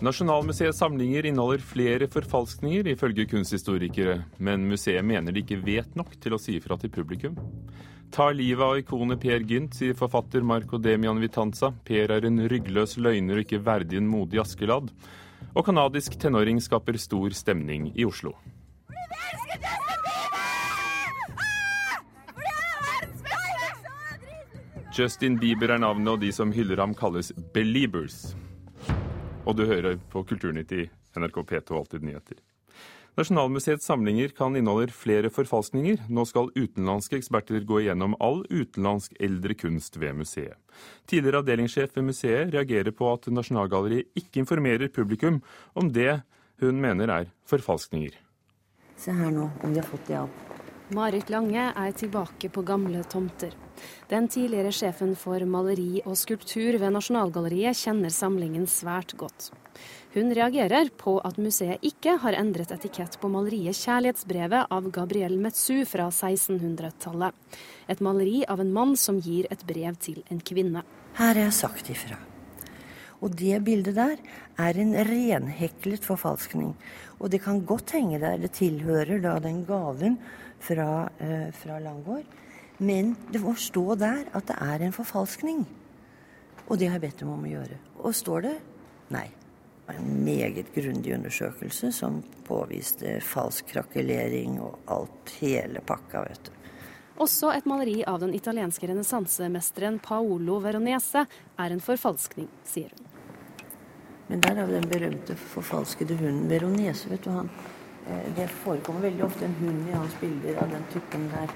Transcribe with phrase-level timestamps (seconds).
[0.00, 6.32] Nasjonalmuseets samlinger inneholder flere forfalskninger, ifølge kunsthistorikere, men museet mener de ikke vet nok til
[6.32, 7.36] å si ifra til publikum.
[8.10, 11.68] Ta livet av ikonet Per Gynt, sier forfatter Marco Demian Vitanza.
[11.84, 14.88] Per er en ryggløs løgner og ikke verdig en modig Askeladd.
[15.52, 18.32] Og canadisk tenåring skaper stor stemning i Oslo.
[24.96, 28.32] Justin Bieber er navnet, og de som hyller ham, kalles Beliebers.
[29.48, 30.86] Og du hører på Kulturnytt i
[31.16, 32.38] NRK P2 Alltid nyheter.
[33.18, 36.04] Nasjonalmuseets samlinger kan inneholde flere forfalskninger.
[36.08, 40.56] Nå skal utenlandske eksperter gå igjennom all utenlandsk eldre kunst ved museet.
[41.10, 45.42] Tidligere avdelingssjef ved museet reagerer på at Nasjonalgalleriet ikke informerer publikum
[45.74, 46.20] om det
[46.62, 48.14] hun mener er forfalskninger.
[49.00, 50.59] Se her nå, om de har fått det opp.
[50.90, 53.52] Marit Lange er tilbake på gamle tomter.
[54.10, 59.52] Den tidligere sjefen for maleri og skulptur ved Nasjonalgalleriet kjenner samlingen svært godt.
[60.16, 65.84] Hun reagerer på at museet ikke har endret etikett på maleriet 'Kjærlighetsbrevet' av Gabriel Metsu
[65.86, 67.38] fra 1600-tallet.
[67.86, 70.82] Et maleri av en mann som gir et brev til en kvinne.
[71.14, 72.18] Her er jeg sagt ifra.
[73.20, 74.16] Og det bildet der
[74.58, 76.74] er en renheklet forfalskning.
[77.20, 78.38] Og det kan godt henge der.
[78.40, 80.18] Det tilhører da den gaven
[80.60, 82.24] fra, eh, fra Langgaard.
[82.78, 85.66] Men det må stå der at det er en forfalskning.
[86.68, 87.76] Og det har jeg bedt dem om å gjøre.
[88.00, 88.56] Og står det?
[89.10, 89.26] Nei.
[89.90, 96.46] Det var en meget grundig undersøkelse som påviste falsk krakelering og alt, hele pakka, vet
[96.46, 96.52] du.
[97.20, 103.10] Også et maleri av den italienske renessansemesteren Paolo Veronese er en forfalskning, sier hun.
[104.30, 107.50] Men der har vi den berømte forfalskede hunden Veronese, vet du han.
[108.08, 111.52] Eh, Det forekommer veldig ofte en hund i hans bilder av den typen der.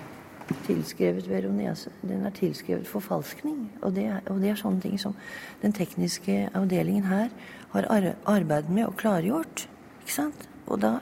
[0.66, 1.90] Tilskrevet Veronese.
[2.02, 3.70] Den er tilskrevet forfalskning.
[3.82, 5.14] Og det, og det er sånne ting som
[5.62, 7.30] den tekniske avdelingen her
[7.72, 7.88] har
[8.26, 9.66] arbeidet med og klargjort.
[10.02, 10.48] Ikke sant?
[10.66, 10.98] Og da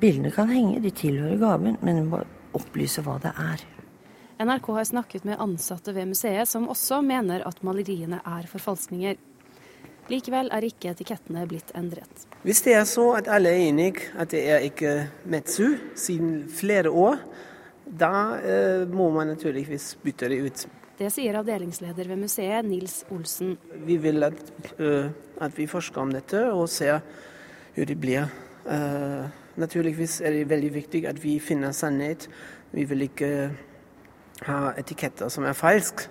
[0.00, 2.22] Bildene kan henge, de tilhører gaven, men du må
[2.56, 3.60] opplyse hva det er.
[4.40, 9.18] NRK har snakket med ansatte ved museet, som også mener at maleriene er forfalskninger.
[10.10, 12.26] Likevel er ikke etikettene blitt endret.
[12.42, 14.94] Hvis det er så at alle er enige at det er ikke
[15.30, 17.20] Metsu siden flere år,
[17.86, 18.12] da
[18.42, 20.66] eh, må man naturligvis bytte det ut.
[21.00, 23.54] Det sier avdelingsleder ved museet, Nils Olsen.
[23.86, 24.40] Vi vil at,
[24.76, 25.08] uh,
[25.40, 26.98] at vi forsker om dette og ser
[27.72, 28.26] hvordan det blir.
[28.66, 29.24] Uh,
[29.56, 32.28] naturligvis er det veldig viktig at vi finner sannhet.
[32.76, 33.30] Vi vil ikke
[34.44, 36.10] ha etiketter som er falske.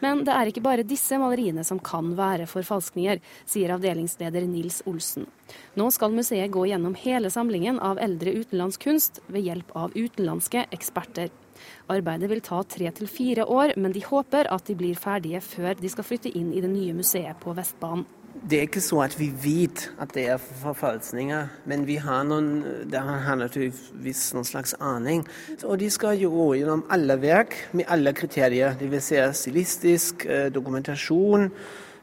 [0.00, 5.28] Men det er ikke bare disse maleriene som kan være forfalskninger, sier avdelingsleder Nils Olsen.
[5.76, 10.66] Nå skal museet gå gjennom hele samlingen av eldre utenlandsk kunst ved hjelp av utenlandske
[10.72, 11.30] eksperter.
[11.92, 15.76] Arbeidet vil ta tre til fire år, men de håper at de blir ferdige før
[15.76, 18.06] de skal flytte inn i det nye museet på Vestbanen.
[18.40, 22.62] Det er ikke så at vi vet at det er forfalskninger, men vi har, noen,
[22.88, 25.26] det har naturligvis noen slags aning.
[25.60, 28.72] Og de skal gå gjennom alle verk med alle kriterier.
[28.80, 31.50] Det vil si stilistisk, eh, dokumentasjon,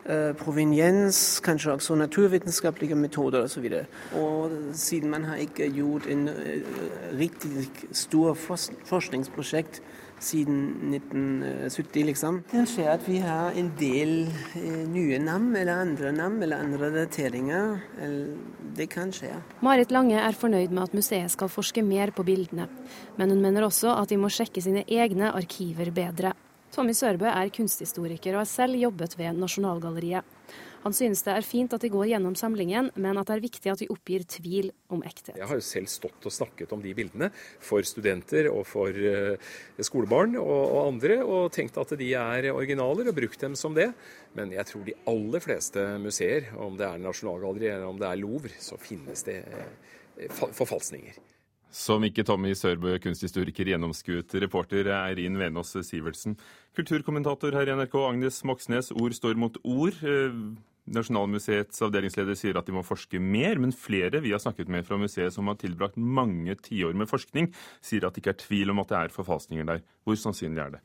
[0.06, 3.66] eh, proveniens, kanskje også naturvitenskapelige metoder osv.
[4.14, 6.62] Og, og siden man har ikke gjort en eh,
[7.18, 8.38] riktig stor
[8.86, 9.82] forskningsprosjekt
[10.20, 12.40] siden 1970, liksom.
[12.52, 14.14] Det skjer at vi har en del
[14.58, 17.78] eh, nye navn, eller andre navn, eller andre dateringer.
[18.78, 19.32] Det kan skje.
[19.66, 22.68] Marit Lange er fornøyd med at museet skal forske mer på bildene,
[23.18, 26.34] men hun mener også at de må sjekke sine egne arkiver bedre.
[26.74, 30.26] Tommy Sørbø er kunsthistoriker og har selv jobbet ved Nasjonalgalleriet.
[30.84, 33.72] Han synes det er fint at de går gjennom samlingen, men at det er viktig
[33.72, 35.36] at de oppgir tvil om ekthet.
[35.38, 37.30] Jeg har jo selv stått og snakket om de bildene
[37.64, 43.10] for studenter og for uh, skolebarn og, og, andre, og tenkt at de er originaler
[43.12, 43.90] og brukt dem som det.
[44.38, 48.22] Men jeg tror de aller fleste museer, om det er Nasjonalgalleriet eller om det er
[48.22, 51.18] Louvre, så finnes det uh, forfalskninger.
[51.74, 54.34] Som ikke Tommy Sørbø, kunsthistoriker, gjennomskuet.
[54.42, 56.38] Reporter Eirin Venås Sivertsen.
[56.78, 58.94] Kulturkommentator her i NRK, Agnes Moxnes.
[58.96, 60.00] Ord står mot ord.
[60.88, 65.00] Nasjonalmuseets avdelingsleder sier at de må forske mer, men flere vi har snakket med fra
[65.00, 67.52] museet som har tilbrakt mange tiår med forskning,
[67.84, 69.84] sier at det ikke er tvil om at det er forfalskninger der.
[70.08, 70.84] Hvor sannsynlig er det?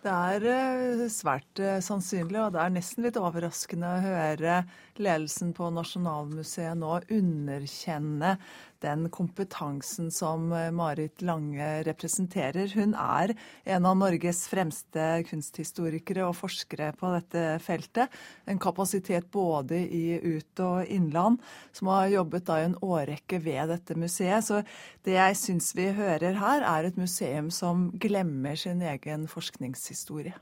[0.00, 4.54] Det er svært sannsynlig, og det er nesten litt overraskende å høre
[4.96, 8.36] ledelsen på Nasjonalmuseet nå underkjenne
[8.80, 12.70] den kompetansen som Marit Lange representerer.
[12.72, 13.34] Hun er
[13.68, 18.08] en av Norges fremste kunsthistorikere og forskere på dette feltet.
[18.48, 21.40] En kapasitet både i ut- og innland,
[21.76, 24.48] som har jobbet da i en årrekke ved dette museet.
[24.48, 24.62] Så
[25.04, 29.28] det jeg syns vi hører her, er et museum som glemmer sin egen
[29.90, 30.34] verdenshistorie.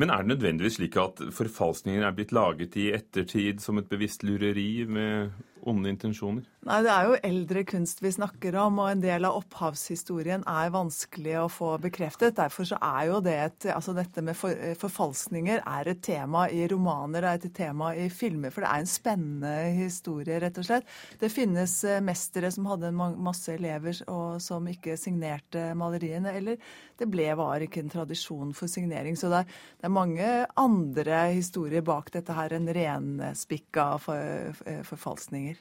[0.00, 4.24] Men er det nødvendigvis slik at forfalskningen er blitt laget i ettertid som et bevisst
[4.24, 5.34] lureri med
[5.68, 6.46] onde intensjoner?
[6.62, 10.70] Nei, Det er jo eldre kunst vi snakker om, og en del av opphavshistorien er
[10.74, 12.36] vanskelig å få bekreftet.
[12.38, 16.62] Derfor så er jo det et, altså dette med for, forfalskninger er et tema i
[16.70, 18.54] romaner, det er et tema i filmer.
[18.54, 20.86] For det er en spennende historie, rett og slett.
[21.18, 26.36] Det finnes eh, mestere som hadde masse elever og som ikke signerte maleriene.
[26.38, 26.62] Eller
[26.98, 29.18] det ble, var ikke en tradisjon for signering.
[29.18, 30.26] Så det er, det er mange
[30.62, 35.56] andre historier bak dette her enn renspikka for, forfalskninger.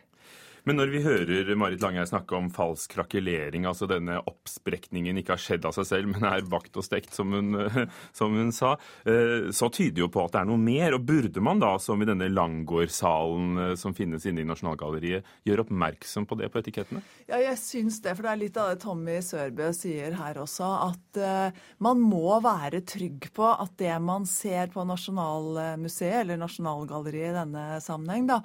[0.67, 5.41] Men når vi hører Marit Langeir snakke om falsk krakelering, altså denne oppsprekningen ikke har
[5.41, 7.57] skjedd av seg selv, men er bakt og stekt, som hun,
[8.17, 8.75] som hun sa,
[9.09, 10.97] eh, så tyder jo på at det er noe mer.
[10.97, 15.65] Og burde man da, som i denne Langgårdsalen eh, som finnes inne i Nasjonalgalleriet, gjøre
[15.65, 17.01] oppmerksom på det på etikettene?
[17.25, 18.13] Ja, jeg syns det.
[18.17, 20.69] For det er litt av det Tommy Sørbø sier her også.
[20.91, 27.31] At uh, man må være trygg på at det man ser på Nasjonalmuseet, eller Nasjonalgalleriet
[27.31, 28.41] i denne sammenheng, da,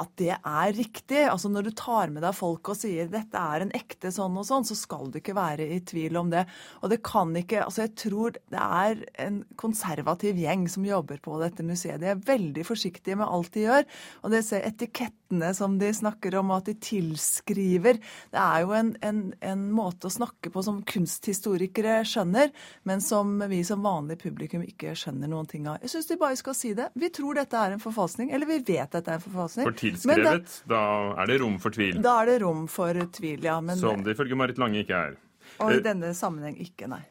[0.00, 1.22] at det er riktig.
[1.30, 4.46] Altså Når du tar med deg folk og sier dette er en ekte sånn og
[4.48, 6.44] sånn, så skal du ikke være i tvil om det.
[6.82, 11.36] Og det kan ikke Altså jeg tror det er en konservativ gjeng som jobber på
[11.40, 12.00] dette museet.
[12.02, 13.86] De er veldig forsiktige med alt de gjør.
[14.24, 17.98] Og det ser etikettene som de snakker om, og at de tilskriver
[18.32, 22.52] Det er jo en, en, en måte å snakke på som kunsthistorikere skjønner,
[22.88, 25.80] men som vi som vanlig publikum ikke skjønner noen ting av.
[25.82, 26.90] Jeg syns de bare skal si det.
[26.98, 30.74] Vi tror dette er en forfalskning, eller vi vet dette er en forfalskning tilskrevet, da,
[30.74, 30.82] da,
[31.22, 32.00] er det rom for tvil.
[32.04, 33.60] Da er det rom for tvil, ja.
[33.64, 35.20] Men, Som det ifølge Marit Lange ikke er.
[35.60, 37.02] Og i eh, denne sammenheng ikke, nei.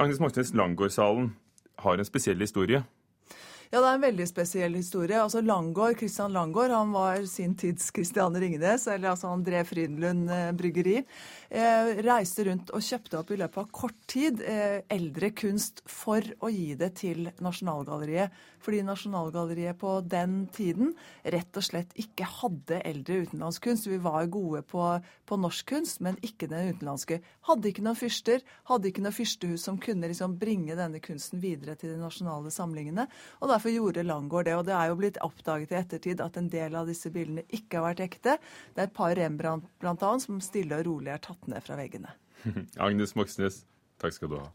[0.00, 1.32] Agnes Moxnes, Langårdsalen
[1.84, 2.82] har en spesiell historie.
[3.72, 5.16] Ja, det er en veldig spesiell historie.
[5.16, 10.28] Altså Langgaard, Christian Langgaard han var sin tids Christian Ringnes, eller altså han drev Frydenlund
[10.28, 10.98] eh, bryggeri.
[11.48, 16.20] Eh, reiste rundt og kjøpte opp i løpet av kort tid eh, eldre kunst for
[16.44, 18.36] å gi det til Nasjonalgalleriet.
[18.62, 20.92] Fordi Nasjonalgalleriet på den tiden
[21.32, 23.88] rett og slett ikke hadde eldre utenlandskunst.
[23.88, 27.22] Vi var gode på, på norsk kunst, men ikke den utenlandske.
[27.48, 31.74] Hadde ikke noen fyrster, hadde ikke noe fyrstehus som kunne liksom bringe denne kunsten videre
[31.80, 33.08] til de nasjonale samlingene.
[33.40, 34.54] og derfor Derfor gjorde Langgaard det.
[34.58, 37.78] Og det er jo blitt oppdaget i ettertid at en del av disse bildene ikke
[37.78, 38.34] har vært ekte.
[38.74, 42.10] Det er et par Rembrandt annet, som stille og rolig er tatt ned fra veggene.
[42.88, 43.60] Agnes Moxnes,
[44.02, 44.50] takk skal du ha.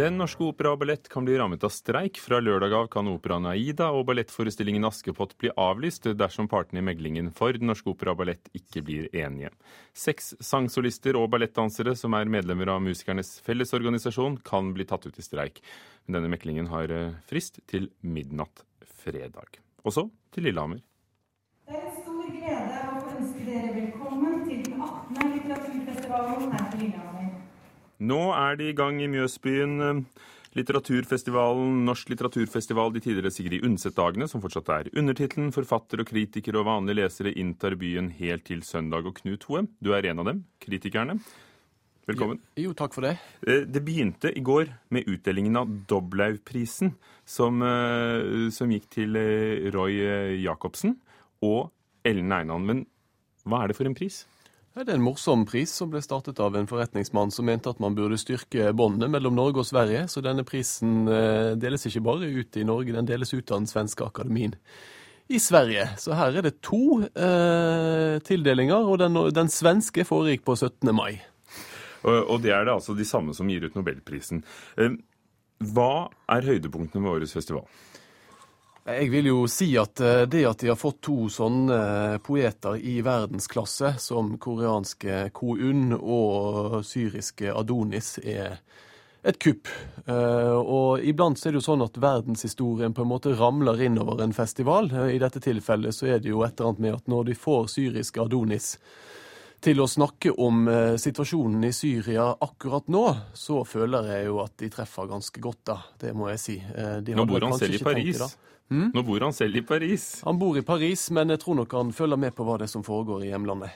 [0.00, 2.16] Den Norske Opera og Ballett kan bli rammet av streik.
[2.24, 7.28] Fra lørdag av kan operaen Aida og ballettforestillingen Askepott bli avlyst dersom partene i meglingen
[7.36, 9.50] for Den Norske Opera og Ballett ikke blir enige.
[9.92, 15.26] Seks sangsolister og ballettdansere som er medlemmer av Musikernes Fellesorganisasjon, kan bli tatt ut i
[15.26, 15.60] streik.
[16.08, 18.64] Denne meklingen har eh, frist til midnatt
[19.04, 19.60] fredag.
[19.84, 20.80] Og så til Lillehammer.
[21.68, 25.32] Det er en stor glede å ønske dere velkommen til den 18.
[25.36, 27.09] litteraturfestivalen her på Lillehammer.
[28.00, 29.74] Nå er de i gang i Mjøsbyen.
[29.84, 35.52] Eh, litteraturfestivalen, Norsk litteraturfestival, de tidligere Sigrid Undset-dagene, som fortsatt er undertittelen.
[35.52, 39.04] Forfatter og kritikere og vanlige lesere inntar byen helt til søndag.
[39.04, 41.18] Og Knut Hoem, du er en av dem, kritikerne.
[42.08, 42.40] Velkommen.
[42.56, 43.18] Jo, jo, takk for det.
[43.44, 46.96] Eh, det begynte i går med utdelingen av Doblaug-prisen,
[47.28, 49.12] som, eh, som, gikk til
[49.76, 50.96] Roy Jacobsen
[51.44, 51.68] og
[52.02, 52.64] Ellen Einan.
[52.64, 52.86] Men
[53.44, 54.24] hva er det for en pris?
[54.70, 57.96] Det er en morsom pris som ble startet av en forretningsmann som mente at man
[57.98, 60.04] burde styrke båndene mellom Norge og Sverige.
[60.06, 63.66] Så denne prisen eh, deles ikke bare ut i Norge, den deles ut av den
[63.70, 64.54] svenske akademien
[65.26, 65.88] i Sverige.
[65.98, 70.94] Så her er det to eh, tildelinger, og den, den, svenske foregikk på 17.
[70.94, 71.18] mai.
[72.06, 74.44] Og, det er det altså de samme som gir ut nobelprisen.
[74.78, 74.94] Eh,
[75.74, 77.66] hva er høydepunktene med årets festival?
[78.88, 82.78] Jeg vil jo si at eh, det at de har fått to sånne eh, poeter
[82.80, 88.56] i verdensklasse, som koreanske Ko Un og syriske Adonis, er
[89.20, 89.68] et kupp.
[90.06, 94.24] Eh, og iblant så er det jo sånn at verdenshistorien på en måte ramler innover
[94.24, 94.88] en festival.
[95.12, 97.68] I dette tilfellet så er det jo et eller annet med at når de får
[97.76, 98.78] syriske Adonis
[99.60, 100.64] til å snakke om
[101.00, 103.04] situasjonen i Syria akkurat nå,
[103.36, 105.76] så føler jeg jo at de treffer ganske godt, da.
[106.00, 106.56] Det må jeg si.
[107.04, 108.22] De nå bor han selv i Paris.
[108.70, 108.88] Hmm?
[108.94, 110.20] Nå bor han selv i Paris.
[110.24, 112.74] Han bor i Paris, men jeg tror nok han følger med på hva det er
[112.78, 113.74] som foregår i hjemlandet.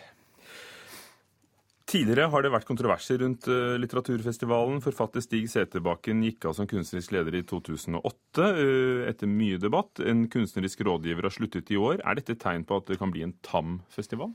[1.84, 4.80] Tidligere har det vært kontroverser rundt uh, litteraturfestivalen.
[4.82, 10.00] Forfatter Stig Seterbakken gikk av som kunstnerisk leder i 2008 uh, eh, etter mye debatt.
[10.00, 12.00] En kunstnerisk rådgiver har sluttet i år.
[12.00, 14.32] Er dette et tegn på at det kan bli en tam festival?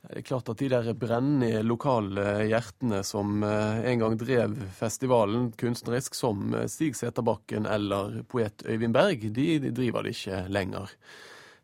[0.00, 5.50] Det er klart at de der brennende lokale hjertene som eh, en gang drev festivalen
[5.60, 10.94] kunstnerisk, som eh, Stig Seterbakken eller poet Øyvind Berg, de, driver det ikke lenger.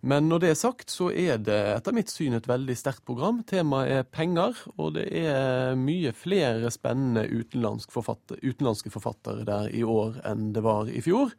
[0.07, 3.41] Men når det er sagt, så er det etter mitt syn et veldig sterkt program.
[3.49, 9.81] Temaet er penger, og det er mye flere spennende utenlandske forfattere, utenlandske forfattere der i
[9.83, 11.33] år enn det var i fjor.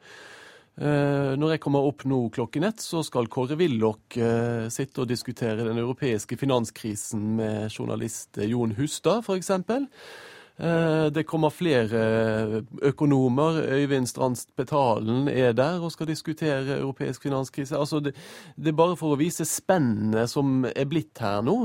[0.77, 5.09] Eh, når jeg kommer opp nå klokken ett, så skal Kåre Willoch eh, sitte og
[5.09, 9.49] diskutere den europeiske finanskrisen med journalist Jon Hustad, f.eks.
[9.57, 13.57] Eh, det kommer flere økonomer.
[13.73, 17.77] Øyvind Strandst Petalen er der og skal diskutere europeisk finanskrise.
[17.77, 18.13] Altså det,
[18.53, 21.57] det, er bare for å vise spennet som er blitt her nå.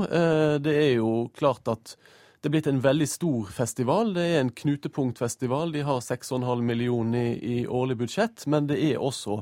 [0.57, 1.97] Det er jo klart at
[2.43, 4.09] det er blitt en veldig stor festival.
[4.17, 5.69] Det er en knutepunktfestival.
[5.71, 9.37] De har 6,5 millioner i, i, årlig budsjett, men det er også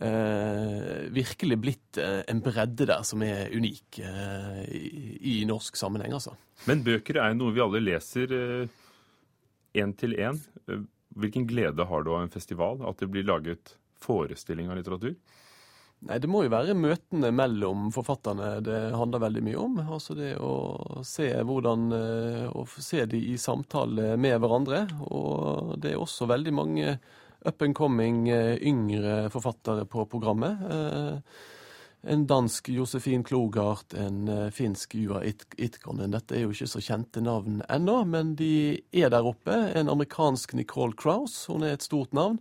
[0.00, 6.16] eh, virkelig blitt eh, en bredde der som er unik eh, i, i, norsk sammenheng,
[6.16, 6.32] altså.
[6.64, 8.32] Men bøker er noe vi alle leser
[9.76, 10.40] én til én.
[11.12, 12.80] Hvilken glede har du av en festival?
[12.88, 15.18] At det blir laget forestilling av litteratur?
[16.02, 19.78] Nei, Det må jo være møtene mellom forfatterne det handler veldig mye om.
[19.84, 24.84] Altså det å se hvordan eh, Å se de i samtale med hverandre.
[25.14, 26.96] Og det er også veldig mange
[27.46, 30.66] up and coming eh, yngre forfattere på programmet.
[30.74, 31.48] Eh,
[32.12, 36.10] en dansk Josefin Klogart, en finsk Juha Itkonen.
[36.10, 39.54] Dette er jo ikke så kjente navn ennå, men de er der oppe.
[39.78, 42.40] En amerikansk Nicole Crouse, hun er et stort navn.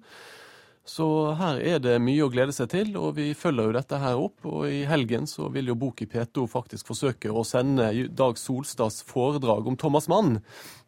[0.91, 1.05] Så
[1.39, 4.45] her er det mye å glede seg til, og vi følger jo dette her opp.
[4.49, 9.03] Og i helgen så vil jo Bok i P2 faktisk forsøke å sende Dag Solstads
[9.07, 10.39] foredrag om Thomas Mann.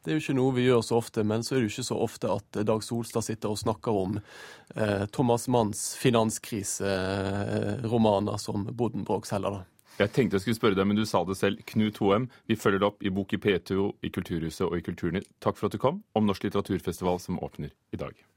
[0.03, 1.91] Det er jo ikke noe vi gjør så ofte, men så er det jo ikke
[1.93, 9.31] så ofte at Dag Solstad sitter og snakker om eh, Thomas Manns finanskriseromaner som Buddenbrooks
[9.37, 9.61] heller, da.
[10.01, 11.63] Jeg tenkte jeg skulle spørre deg, men du sa det selv.
[11.69, 13.69] Knut Hoem, vi følger det opp i Bok i P2,
[14.03, 15.29] i Kulturhuset og i Kulturnytt.
[15.39, 18.32] Takk for at du kom, om Norsk litteraturfestival som åpner i dag.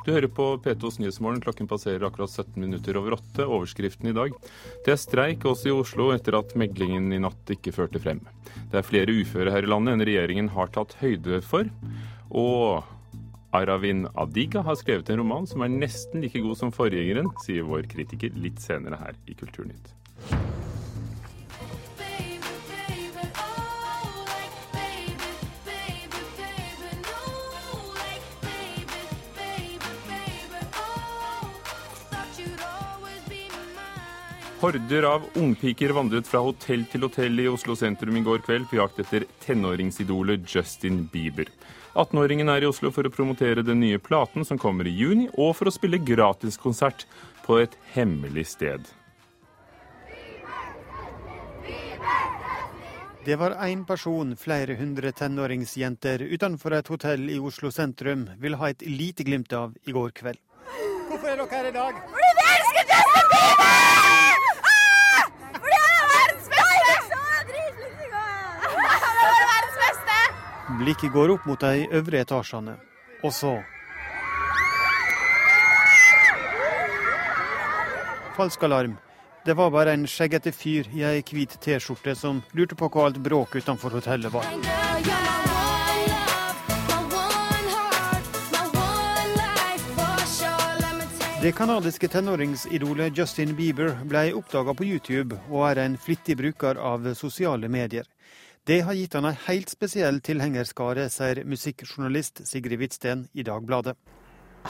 [0.00, 1.42] Du hører på P2s Nyhetsmorgen.
[1.44, 3.44] Klokken passerer akkurat 17 minutter over åtte.
[3.44, 4.32] Overskriften i dag.
[4.86, 8.22] Det er streik også i Oslo etter at meglingen i natt ikke førte frem.
[8.72, 11.68] Det er flere uføre her i landet enn regjeringen har tatt høyde for.
[12.30, 12.88] Og
[13.52, 17.90] Aravin Adiga har skrevet en roman som er nesten like god som forgjengeren, sier vår
[17.90, 19.99] kritiker litt senere her i Kulturnytt.
[34.60, 38.76] Horder av ungpiker vandret fra hotell til hotell i Oslo sentrum i går kveld på
[38.76, 41.48] jakt etter tenåringsidolet Justin Bieber.
[41.94, 45.54] 18-åringen er i Oslo for å promotere den nye platen som kommer i juni, og
[45.56, 47.06] for å spille gratiskonsert
[47.46, 48.84] på et hemmelig sted.
[53.24, 58.68] Det var én person flere hundre tenåringsjenter utenfor et hotell i Oslo sentrum vil ha
[58.68, 60.44] et lite glimt av i går kveld.
[61.08, 62.04] Hvorfor er dere her i dag?
[62.12, 64.39] Fordi vi elsker Justin Bieber!
[70.78, 72.76] Blikket går opp mot de øvre etasjene.
[73.22, 73.58] Og så
[78.36, 78.96] Falsk alarm.
[79.44, 83.18] Det var bare en skjeggete fyr i ei hvit T-skjorte som lurte på hva alt
[83.20, 84.46] bråk utenfor hotellet var.
[91.42, 97.14] Det canadiske tenåringsidolet Justin Bieber ble oppdaga på YouTube og er en flittig bruker av
[97.16, 98.04] sosiale medier.
[98.68, 103.94] Det har gitt han en helt spesiell tilhengerskare, sier musikkjournalist Sigrid Hvitsten i Dagbladet.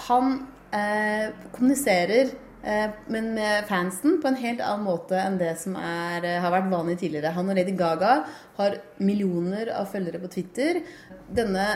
[0.06, 0.36] Han
[0.70, 2.30] eh, kommuniserer
[2.62, 6.54] eh, men med fansen på en helt annen måte enn det som er, eh, har
[6.54, 7.34] vært vanlig tidligere.
[7.34, 8.20] Han og Lady Gaga
[8.60, 10.84] har millioner av følgere på Twitter.
[11.26, 11.66] Denne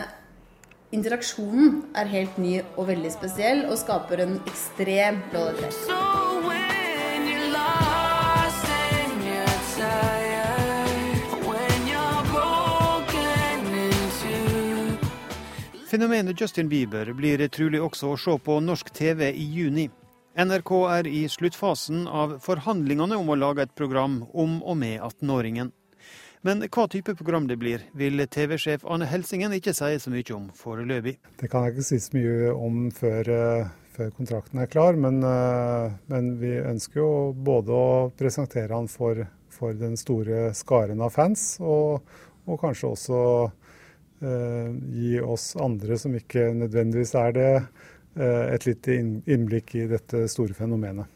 [0.95, 6.74] interaksjonen er helt ny og veldig spesiell, og skaper en ekstrem lojalitet.
[15.95, 19.85] Fenomenet Justin Bieber blir trolig også å se på norsk TV i juni.
[20.35, 25.71] NRK er i sluttfasen av forhandlingene om å lage et program om og med 18-åringen.
[26.43, 30.51] Men hva type program det blir, vil TV-sjef Anne Helsingen ikke si så mye om
[30.59, 31.15] foreløpig.
[31.39, 35.23] Det kan jeg ikke si så mye om før, eh, før kontrakten er klar, men,
[35.23, 41.15] eh, men, vi ønsker jo både å presentere han for, for den store skaren av
[41.15, 42.03] fans, og,
[42.43, 43.21] og kanskje også
[44.21, 47.51] gi oss andre som ikke nødvendigvis er det,
[48.19, 48.95] eh, et lite
[49.25, 51.11] innblikk i dette store fenomenet.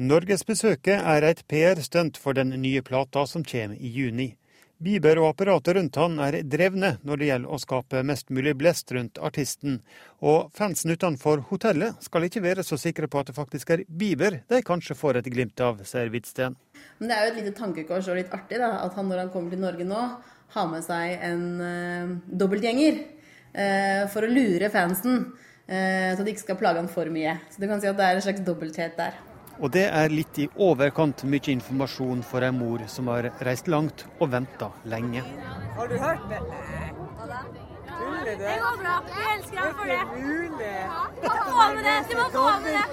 [0.00, 4.34] Norgesbesøket er et PR-stunt for den nye plata som kommer i juni.
[4.80, 8.88] Bieber og apparatet rundt han er drevne når det gjelder å skape mest mulig blest
[8.96, 9.82] rundt artisten,
[10.24, 14.38] og fansen utenfor hotellet skal ikke være så sikre på at det faktisk er Bieber
[14.48, 16.56] de kanskje får et glimt av, sier Hvitsten.
[16.96, 19.34] Men det er jo et lite tankekors og litt artig da, at han når han
[19.34, 20.06] kommer til Norge nå,
[20.54, 25.24] har med seg en uh, dobbeltgjenger uh, for å lure fansen.
[25.70, 27.36] Uh, så de ikke skal plage han for mye.
[27.52, 29.18] Så du kan si at det er en slags dobbelthet der.
[29.60, 34.06] Og det er litt i overkant mye informasjon for ei mor som har reist langt
[34.18, 35.24] og venta lenge.
[35.76, 37.68] Har du hørt det?
[38.00, 38.44] Tuller du?
[38.44, 38.94] Det går bra.
[39.14, 40.00] Jeg elsker ham for det.
[40.16, 40.76] Mulig.
[41.22, 41.98] Du må få med det.
[42.10, 42.84] Du må få med det.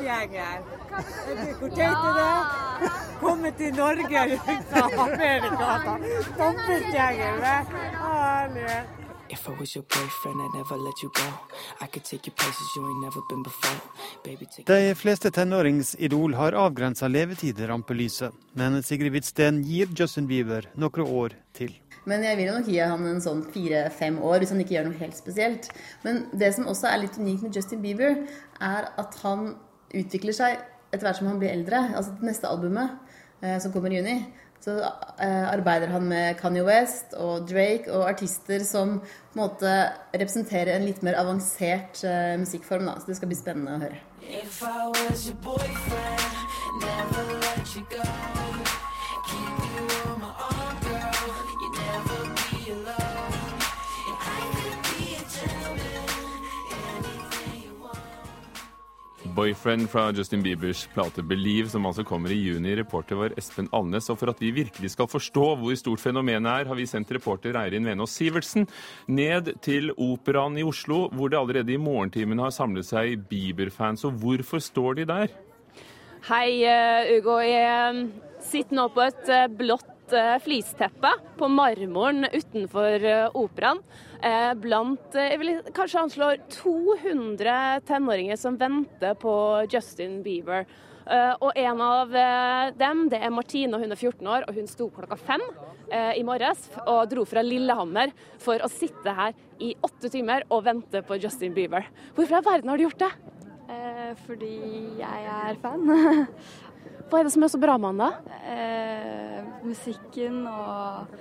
[1.60, 2.92] Hvor teit er det?
[3.22, 4.22] Komme til Norge
[4.70, 5.72] fra Amerika.
[6.38, 7.34] Dobbeltgjenger.
[8.04, 8.98] Herlighet.
[9.30, 11.28] If I was your boyfriend, I'd never let you go.
[11.82, 13.80] I could take you places you ain't never been before.
[14.24, 20.28] Baby, take De fleste tenåringsidol har avgrensa levetid i rampelyset, men Sigrid Hvitsten gir Justin
[20.28, 21.76] Bieber noen år til.
[22.08, 24.90] Men jeg vil jo nok gi han en sånn fire-fem år, hvis han ikke gjør
[24.90, 25.70] noe helt spesielt.
[26.06, 28.22] Men det som også er litt unikt med Justin Bieber,
[28.64, 29.52] er at han
[29.96, 30.58] utvikler seg
[30.92, 31.84] etter hvert som han blir eldre.
[32.00, 32.96] Altså det neste albumet,
[33.42, 34.18] eh, som kommer i juni,
[34.64, 39.74] så eh, arbeider han med Kanye West og Drake og artister som på en måte
[40.16, 42.88] representerer en litt mer avansert eh, musikkform.
[42.90, 42.98] Da.
[43.00, 44.02] Så det skal bli spennende å høre.
[44.28, 46.40] If I was your boyfriend,
[46.82, 48.57] never let you go.
[59.38, 62.72] Boyfriend fra Justin Biebers plate 'Believe', som altså kommer i juni.
[62.76, 64.10] Reporter var Espen Alnes.
[64.10, 67.54] Og for at vi virkelig skal forstå hvor stort fenomenet er, har vi sendt reporter
[67.54, 68.66] Eirin Venås Sivertsen
[69.08, 74.08] ned til Operaen i Oslo, hvor det allerede i morgentimen har samlet seg Bieber-fans.
[74.10, 75.30] Og hvorfor står de der?
[76.32, 77.38] Hei, eh, Ugo.
[77.38, 78.10] Jeg
[78.42, 83.06] sitter nå på et eh, blått eh, flisteppe på marmoren utenfor
[83.38, 83.86] operaen.
[84.58, 89.34] Blant jeg vil kanskje anslå 200 tenåringer som venter på
[89.70, 90.66] Justin Bieber.
[91.40, 92.12] Og en av
[92.76, 94.48] dem det er Martine, og hun er 14 år.
[94.48, 95.44] og Hun sto klokka fem
[96.18, 98.12] i morges og dro fra Lillehammer
[98.44, 101.88] for å sitte her i åtte timer og vente på Justin Bieber.
[102.18, 103.14] Hvorfor i verden har du gjort det?
[103.68, 104.56] Eh, fordi
[105.00, 106.28] jeg er fan.
[107.08, 108.38] Hva er det som er så bra med han, da?
[108.52, 111.14] Eh, musikken og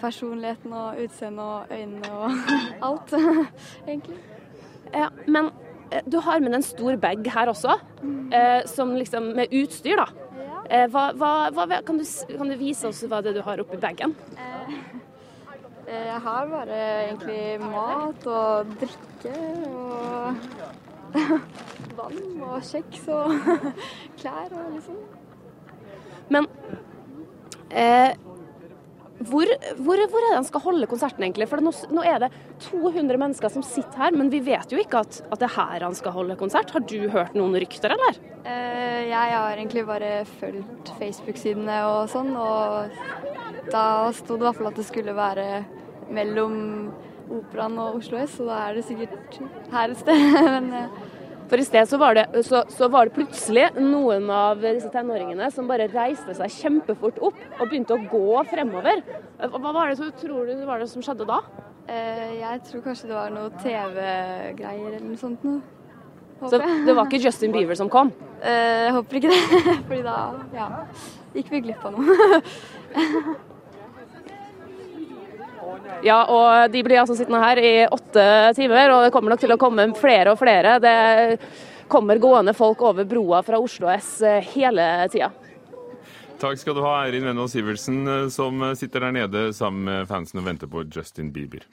[0.00, 2.30] personligheten og utseendet og øynene og
[2.88, 3.14] alt,
[3.88, 4.18] egentlig.
[4.94, 5.50] Ja, men
[5.90, 7.78] eh, du har med en stor bag her også,
[8.32, 10.08] eh, som liksom med utstyr, da.
[10.66, 12.04] Eh, hva, hva, kan, du,
[12.34, 14.16] kan, du, vise oss hva det er du har oppi bagen?
[14.34, 14.78] Eh,
[16.10, 19.34] jeg har bare egentlig mat og drikke
[19.70, 20.34] og
[21.98, 23.34] vann og kjeks og
[24.20, 25.00] klær og liksom.
[26.32, 26.48] Men
[27.70, 28.14] eh,
[29.16, 29.48] hvor,
[29.80, 31.46] hvor, hvor, er det han skal holde konserten, egentlig?
[31.48, 32.30] For nå, nå, er det
[32.66, 35.86] 200 mennesker som sitter her, men vi vet jo ikke at, at det er her
[35.86, 36.74] han skal holde konsert.
[36.74, 38.20] Har du hørt noen rykter, eller?
[38.44, 42.92] Eh, jeg har egentlig bare fulgt Facebook-sidene og sånn, og
[43.72, 45.48] da sto det i hvert fall at det skulle være
[46.12, 46.58] mellom
[47.26, 49.40] Operaen og Oslo S, så da er det sikkert
[49.72, 50.26] her et sted.
[50.58, 50.74] men...
[50.84, 51.05] Eh,
[51.50, 55.48] for i sted så var, det, så, så var, det, plutselig noen av disse tenåringene
[55.54, 59.02] som bare reiste seg kjempefort opp og begynte å gå fremover.
[59.38, 61.40] Hva var det, så, tror du var det som skjedde da?
[61.86, 65.62] Eh, jeg tror kanskje det var noe TV-greier eller noe sånt noe.
[66.36, 68.10] Så det var ikke Justin Bieber som kom?
[68.42, 70.16] Eh, jeg håper ikke det, fordi da
[70.56, 70.70] ja,
[71.36, 72.40] gikk vi glipp av noe.
[76.04, 78.26] Ja, og de blir altså sittende her i åtte
[78.58, 80.76] timer, og det kommer nok til å komme flere og flere.
[80.82, 80.96] Det
[81.90, 85.30] kommer gående folk over broa fra Oslo S eh, hele tida.
[86.36, 90.42] Takk skal du ha, Eirin Venås Sivertsen, eh, som sitter der nede sammen med fansen
[90.42, 91.64] og venter på Justin Bieber.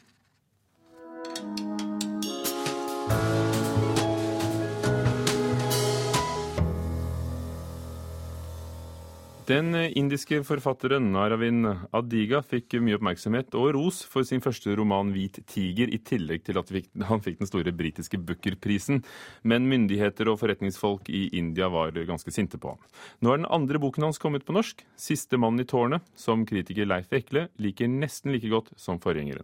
[9.43, 15.41] Den indiske forfatteren Aravind Adiga fikk mye oppmerksomhet og ros for sin første roman 'Hvit
[15.51, 16.69] tiger', i tillegg til at
[17.09, 19.01] han fikk den store britiske Booker-prisen.
[19.43, 22.79] Men myndigheter og forretningsfolk i India var ganske sinte på ham.
[23.19, 26.87] Nå er den andre boken hans kommet på norsk, 'Siste mann i tårnet', som kritiker
[26.87, 29.43] Leif Ekle liker nesten like godt som forgjengeren.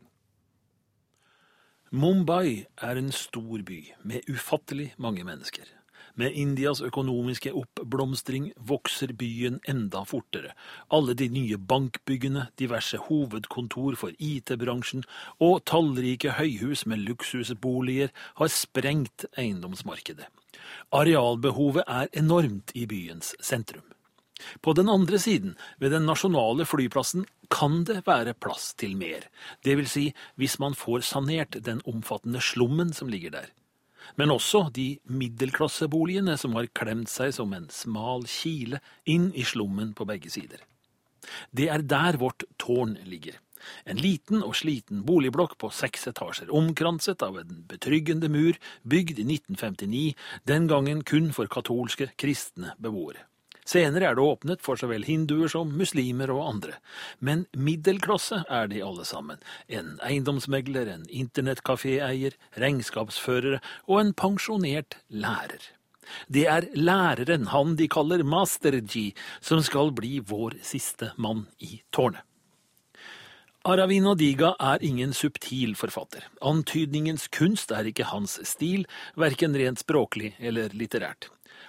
[1.91, 5.78] Mumbai er en stor by med ufattelig mange mennesker.
[6.19, 10.51] Med Indias økonomiske oppblomstring vokser byen enda fortere.
[10.91, 15.05] Alle de nye bankbyggene, diverse hovedkontor for IT-bransjen
[15.39, 20.27] og tallrike høyhus med luksusboliger har sprengt eiendomsmarkedet.
[20.91, 23.85] Arealbehovet er enormt i byens sentrum.
[24.59, 29.23] På den andre siden, ved den nasjonale flyplassen, kan det være plass til mer,
[29.63, 30.05] det vil si
[30.35, 33.49] hvis man får sanert den omfattende slummen som ligger der.
[34.17, 39.93] Men også de middelklasseboligene som har klemt seg som en smal kile inn i slummen
[39.97, 40.63] på begge sider.
[41.51, 43.37] Det er der vårt tårn ligger.
[43.85, 48.55] En liten og sliten boligblokk på seks etasjer, omkranset av en betryggende mur,
[48.87, 50.05] bygd i 1959,
[50.47, 53.28] den gangen kun for katolske kristne beboere.
[53.69, 56.77] Senere er det åpnet for så vel hinduer som muslimer og andre.
[57.21, 59.41] Men middelklasse er de alle sammen.
[59.67, 65.61] En eiendomsmegler, en internettkaféeier, regnskapsførere og en pensjonert lærer.
[66.25, 71.83] Det er læreren, han de kaller Master G, som skal bli vår siste mann i
[71.93, 72.25] tårnet.
[73.69, 76.23] Aravinda Diga er ingen subtil forfatter.
[76.41, 78.87] Antydningens kunst er ikke hans stil,
[79.19, 81.27] verken rent språklig eller litterært.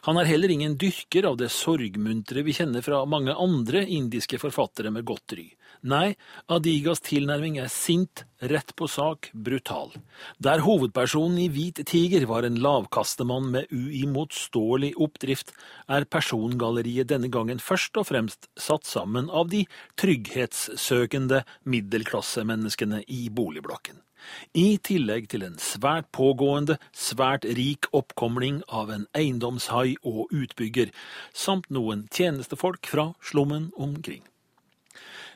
[0.08, 4.92] Han er heller ingen dyrker av det sorgmuntre vi kjenner fra mange andre indiske forfattere
[4.94, 5.46] med godt ry.
[5.80, 6.16] Nei,
[6.52, 9.94] Adigas tilnærming er sint, rett på sak, brutal.
[10.36, 15.54] Der hovedpersonen i Hvit tiger var en lavkastemann med uimotståelig oppdrift,
[15.88, 19.64] er persongalleriet denne gangen først og fremst satt sammen av de
[19.96, 24.04] trygghetssøkende middelklassemenneskene i boligblokken
[24.52, 30.92] i tillegg til en svært pågående, svært rik oppkomling av en eiendomshai og utbygger,
[31.32, 34.26] samt noen tjenestefolk fra slummen omkring.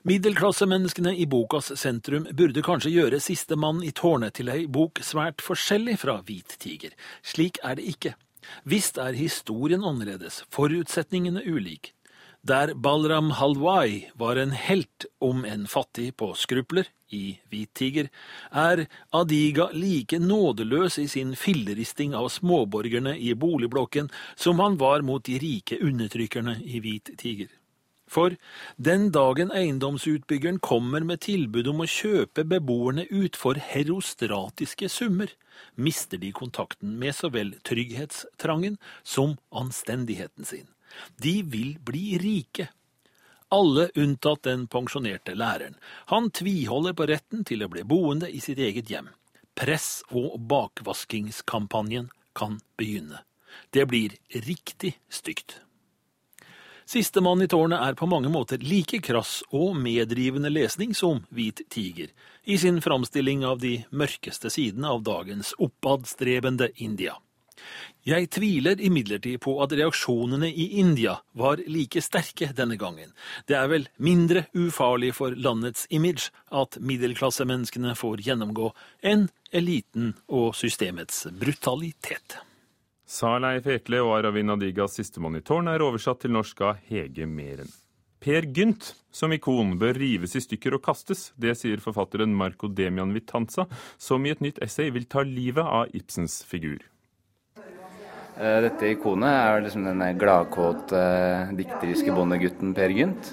[0.05, 5.41] Middelklassemenneskene i bokas sentrum burde kanskje gjøre Siste mann i tårnet til ei bok svært
[5.41, 6.93] forskjellig fra Hvit tiger.
[7.25, 8.13] Slik er det ikke.
[8.69, 11.95] Visst er historien annerledes, forutsetningene ulike.
[12.45, 18.13] Der Balram Halwai var en helt, om en fattig på skrupler, i Hvit tiger,
[18.53, 25.25] er Adiga like nådeløs i sin filleristing av småborgerne i boligblokken som han var mot
[25.25, 27.49] de rike undertrykkerne i Hvit tiger.
[28.15, 28.37] For
[28.77, 35.33] den dagen eiendomsutbyggeren kommer med tilbud om å kjøpe beboerne ut for herostratiske summer,
[35.75, 40.69] mister de kontakten med så vel trygghetstrangen som anstendigheten sin.
[41.19, 42.69] De vil bli rike.
[43.55, 45.75] Alle unntatt den pensjonerte læreren.
[46.15, 49.11] Han tviholder på retten til å bli boende i sitt eget hjem.
[49.59, 53.23] Press- og bakvaskingskampanjen kan begynne.
[53.75, 54.15] Det blir
[54.47, 55.61] riktig stygt.
[56.87, 62.11] Sistemann i tårnet er på mange måter like krass og medrivende lesning som Hvit tiger,
[62.45, 67.17] i sin framstilling av de mørkeste sidene av dagens oppadstrebende India.
[68.05, 73.15] Jeg tviler imidlertid på at reaksjonene i India var like sterke denne gangen.
[73.49, 80.53] Det er vel mindre ufarlig for landets image at middelklassemenneskene får gjennomgå enn eliten og
[80.59, 82.43] systemets brutalitet.
[83.15, 87.29] Sa Leif Ekle og Aravin Adigas sistemann i tårn er oversatt til norsk av Hege
[87.31, 87.69] Meren.
[88.19, 91.29] Per Gynt som ikon bør rives i stykker og kastes.
[91.39, 93.69] Det sier forfatteren Marco Demian Vitanza,
[94.03, 96.83] som i et nytt essay vil ta livet av Ibsens figur.
[98.35, 101.05] Eh, dette ikonet er liksom den gladkåte,
[101.61, 103.31] dikteriske bondegutten Per Gynt.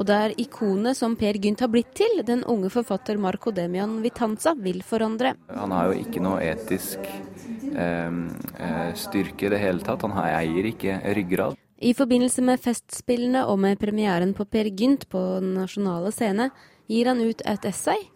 [0.00, 3.98] Og det er ikonet som Per Gynt har blitt til, den unge forfatter Marco Demian
[4.00, 5.34] Vitanza vil forandre.
[5.52, 10.06] Han har jo ikke noe etisk eh, eh styrke i det hele tatt.
[10.08, 11.58] Han eier ikke ryggrad.
[11.80, 16.48] I forbindelse med Festspillene og med premieren på Per Gynt på Den nasjonale scene,
[16.88, 18.08] gir han ut et essay.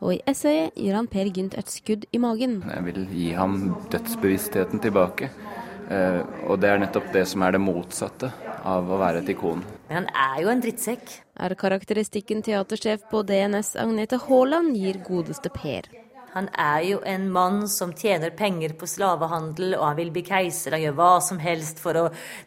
[0.00, 2.60] Og i essayet gir han Per Gynt et skudd i magen.
[2.68, 3.58] Jeg vil gi ham
[3.92, 5.32] dødsbevisstheten tilbake.
[5.90, 8.30] Eh, og det er nettopp det som er det motsatte
[8.64, 9.64] av å være et ikon.
[9.88, 11.16] Men han er jo en drittsekk.
[11.40, 15.86] Er karakteristikken teatersjef på DNS Agnete Haaland gir godeste Per.
[16.34, 20.76] Han er jo en mann som tjener penger på slavehandel, og han vil bli keiser.
[20.76, 22.02] Han gjør hva som helst for å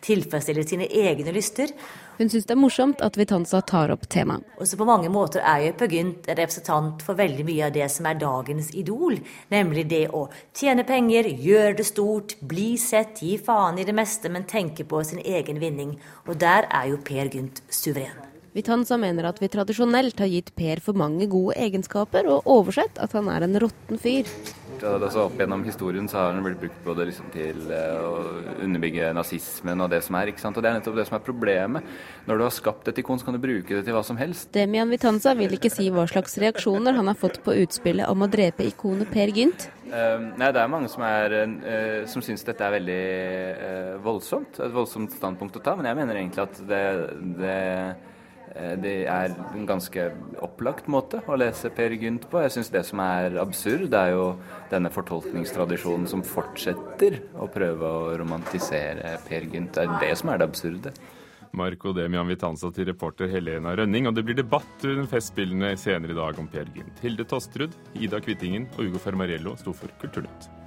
[0.05, 1.73] tilfredsstille sine egne lyster.
[2.19, 4.45] Hun syns det er morsomt at Vitanza tar opp temaet.
[4.61, 7.73] Og så På mange måter er jo Per Gynt en representant for veldig mye av
[7.73, 9.17] det som er dagens idol.
[9.49, 14.29] Nemlig det å tjene penger, gjøre det stort, bli sett, gi faen i det meste,
[14.29, 15.97] men tenke på sin egen vinning.
[16.27, 18.22] Og der er jo Per Gynt suveren.
[18.53, 23.15] Vitanza mener at vi tradisjonelt har gitt Per for mange gode egenskaper, og oversett at
[23.17, 24.29] han er en råtten fyr.
[24.83, 29.13] Altså, opp gjennom historien så har han blitt brukt både liksom til eh, å underbygge
[29.15, 30.29] nazismen og det som er.
[30.29, 30.57] ikke sant?
[30.59, 31.93] Og Det er nettopp det som er problemet.
[32.27, 34.51] Når du har skapt et ikon, så kan du bruke det til hva som helst.
[34.53, 38.29] Demian Vitanza vil ikke si hva slags reaksjoner han har fått på utspillet om å
[38.31, 39.69] drepe ikonet Per Gynt.
[39.87, 43.03] Uh, nei, Det er mange som, er, uh, som syns dette er veldig
[43.57, 44.61] uh, voldsomt.
[44.61, 45.77] Et voldsomt standpunkt å ta.
[45.79, 46.83] Men jeg mener egentlig at det,
[47.39, 47.59] det
[48.53, 50.05] det er en ganske
[50.45, 52.41] opplagt måte å lese Per Gynt på.
[52.43, 54.27] Jeg syns det som er absurd, er jo
[54.69, 59.73] denne fortolkningstradisjonen som fortsetter å prøve å romantisere Per Gynt.
[59.73, 60.93] Det er det som er det absurde.
[61.53, 66.17] Marco Demian Vitanza til reporter Helena Rønning, og det blir debatt under Festspillene senere i
[66.17, 67.01] dag om Per Gynt.
[67.05, 70.62] Hilde Tosterud, Ida Kvittingen og Ugo Fermarello sto for Kulturnytt.